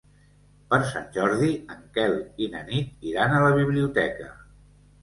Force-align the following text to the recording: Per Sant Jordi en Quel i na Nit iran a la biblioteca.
Per 0.71 0.79
Sant 0.93 1.05
Jordi 1.17 1.51
en 1.75 1.85
Quel 1.99 2.17
i 2.47 2.51
na 2.57 2.65
Nit 2.73 3.07
iran 3.13 3.37
a 3.43 3.47
la 3.47 3.57
biblioteca. 3.63 4.35